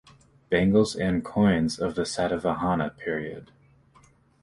Bangles 0.49 0.95
and 0.95 1.23
coins 1.23 1.77
of 1.77 1.93
the 1.93 2.01
Satavahana 2.01 2.97
period. 2.97 3.51